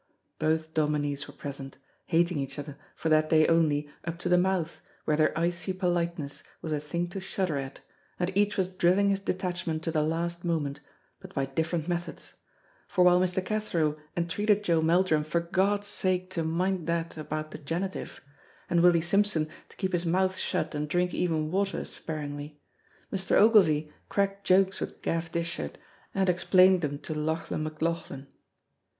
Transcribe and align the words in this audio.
Both 0.39 0.73
dominies 0.73 1.27
were 1.27 1.33
present, 1.35 1.77
hating 2.07 2.39
each 2.39 2.57
other, 2.57 2.75
for 2.95 3.07
that 3.09 3.29
day 3.29 3.45
only, 3.47 3.87
up 4.03 4.17
to 4.17 4.29
the 4.29 4.35
mouth, 4.39 4.81
where 5.05 5.15
their 5.15 5.37
icy 5.37 5.73
politeness 5.73 6.41
was 6.59 6.71
a 6.71 6.79
thing 6.79 7.07
to 7.09 7.19
shudder 7.19 7.57
at, 7.59 7.81
and 8.19 8.35
each 8.35 8.57
was 8.57 8.67
drilling 8.67 9.09
his 9.11 9.19
detachment 9.19 9.83
to 9.83 9.91
the 9.91 10.01
last 10.01 10.43
moment, 10.43 10.79
but 11.19 11.35
by 11.35 11.45
different 11.45 11.87
methods; 11.87 12.33
for 12.87 13.03
while 13.03 13.19
Mr. 13.19 13.45
Cathro 13.45 13.95
entreated 14.17 14.63
Joe 14.63 14.81
Meldrum 14.81 15.23
for 15.23 15.39
God's 15.39 15.85
sake 15.85 16.31
to 16.31 16.41
mind 16.41 16.87
that 16.87 17.15
about 17.15 17.51
the 17.51 17.59
genitive, 17.59 18.21
and 18.71 18.81
Willie 18.81 19.01
Simpson 19.01 19.49
to 19.69 19.77
keep 19.77 19.91
his 19.93 20.03
mouth 20.07 20.35
shut 20.35 20.73
and 20.73 20.89
drink 20.89 21.13
even 21.13 21.51
water 21.51 21.85
sparingly, 21.85 22.59
Mr. 23.13 23.35
Ogilvy 23.39 23.93
cracked 24.09 24.45
jokes 24.47 24.81
with 24.81 25.03
Gav 25.03 25.31
Dishart 25.31 25.77
and 26.15 26.27
explained 26.27 26.81
them 26.81 26.97
to 26.97 27.13
Lauchlan 27.13 27.63
McLauchlan. 27.69 28.25